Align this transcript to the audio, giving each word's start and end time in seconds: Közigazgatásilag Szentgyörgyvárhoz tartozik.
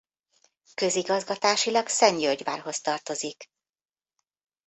Közigazgatásilag 0.73 1.87
Szentgyörgyvárhoz 1.89 2.81
tartozik. 2.81 3.45